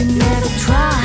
[0.00, 0.99] You never try.